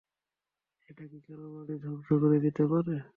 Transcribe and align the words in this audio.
এটা 0.89 1.03
কি 1.07 1.19
কারো 1.25 1.45
বাড়ি 1.53 1.75
ধ্বংস 1.83 2.07
করে 2.21 2.37
দিতে 2.39 2.63
পারে? 2.71 2.95